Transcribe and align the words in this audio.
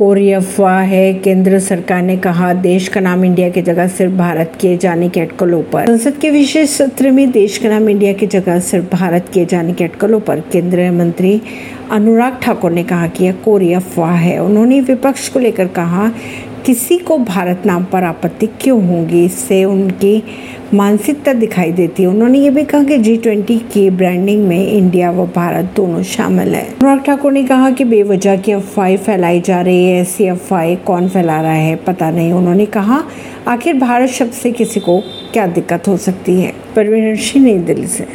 कोरी 0.00 0.32
अफवाह 0.32 0.80
है। 0.80 1.14
केंद्र 1.14 1.58
सरकार 1.58 2.02
ने 2.02 2.16
कहा, 2.16 2.52
देश 2.52 2.88
का 2.88 3.00
नाम 3.00 3.24
इंडिया 3.24 3.48
की 3.48 3.62
जगह 3.62 3.88
सिर्फ़ 3.88 4.14
भारत 4.14 4.52
किए 4.60 4.76
जाने 4.76 5.08
के 5.08 5.20
अटकलों 5.20 5.62
पर। 5.62 5.86
संसद 5.86 6.16
के 6.16 6.30
विशेष 6.30 6.70
सत्र 6.70 7.10
में 7.10 7.30
देश 7.30 7.58
का 7.58 7.68
नाम 7.68 7.88
इंडिया 7.88 8.12
की 8.12 8.26
जगह 8.26 8.60
सिर्फ़ 8.60 8.96
भारत 8.96 9.28
किए 9.34 9.46
जाने 9.46 9.72
के 9.72 9.84
अटकलों 9.84 10.20
पर 10.20 10.40
केंद्रीय 10.40 10.90
मंत्री 10.90 11.42
अनुराग 11.90 12.38
ठाकुर 12.42 12.70
ने 12.70 12.84
कहा 12.84 13.06
कि 13.06 13.24
यह 13.24 13.32
कोरी 13.32 13.72
अफवाह 13.72 14.14
है। 14.14 14.38
उन्होंने 14.38 14.80
विपक्ष 14.80 15.28
को 15.28 15.38
लेकर 15.38 15.66
कहा 15.66 16.12
किसी 16.66 16.98
को 16.98 17.18
भारत 17.18 17.62
नाम 17.66 17.84
पर 17.84 18.04
आपत्ति 18.04 18.46
क्यों 18.46 18.86
होगी? 18.86 19.24
इससे 19.24 19.64
उनकी 19.64 20.22
मानसिकता 20.74 21.32
दिखाई 21.32 21.72
देती 21.72 22.02
है। 22.02 22.08
उन्होंने 22.08 22.38
ये 22.38 22.50
भी 22.50 22.62
कहा 22.62 22.82
कि 22.82 22.98
जी 22.98 23.16
ट्वेंटी 23.16 23.58
की 23.58 23.90
ब्रांडिंग 23.90 24.48
में 24.48 24.66
इंडिया 24.66 25.10
व 25.10 25.26
भारत 25.26 25.72
दोनों 25.76 26.02
शामिल 26.02 26.54
है। 26.54 26.64
अनुराग 26.64 27.00
ठाकुर 27.00 27.32
ने 27.32 27.44
कहा 27.44 27.70
कि 27.70 27.84
बेवजह 27.84 28.36
की 28.36 28.52
अफवाहें 28.52 28.96
फैलाई 28.96 29.40
जा 29.40 29.60
रही 29.60 29.84
है, 29.84 30.00
ऐसी 30.00 30.26
अफवाहें 30.26 30.76
कौन 30.76 31.08
फैला 31.08 31.40
रहा 31.40 31.52
है, 31.52 31.76
पता 31.76 32.10
नहीं। 32.10 32.32
उन्होंने 32.32 32.66
कहा, 32.66 33.04
आखिर 33.48 33.74
भारत 33.74 34.08
शब्द 34.08 34.32
से 34.32 34.52
किसी 34.52 34.80
को 34.80 35.00
क्या 35.32 35.46
दिक्कत 35.46 35.88
हो 35.88 35.96
सकती 35.96 36.40
है? 36.40 36.52
परवीन 36.76 37.16
सिंह, 37.16 37.44
नई 37.44 37.58
दिल्ली 37.58 37.86
से। 37.86 38.06